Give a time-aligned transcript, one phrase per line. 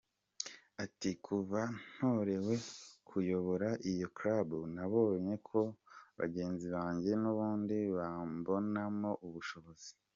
[0.83, 1.61] Ati “Kuva
[1.93, 2.55] ntorewe
[3.07, 5.59] kuyobora iyo Club, nabonye ko
[6.19, 9.91] bagenzi banjye n’ubundi bambonamo ubushobozi.